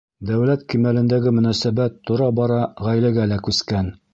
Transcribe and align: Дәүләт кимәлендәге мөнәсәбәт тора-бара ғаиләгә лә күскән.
Дәүләт 0.27 0.63
кимәлендәге 0.73 1.33
мөнәсәбәт 1.39 1.99
тора-бара 2.11 2.59
ғаиләгә 2.89 3.29
лә 3.35 3.43
күскән. 3.51 3.97